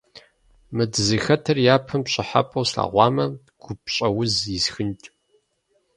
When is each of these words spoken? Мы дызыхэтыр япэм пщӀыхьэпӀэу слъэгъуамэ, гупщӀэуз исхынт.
Мы 0.75 0.83
дызыхэтыр 0.91 1.57
япэм 1.75 2.01
пщӀыхьэпӀэу 2.05 2.67
слъэгъуамэ, 2.69 3.25
гупщӀэуз 3.63 4.33
исхынт. 4.57 5.01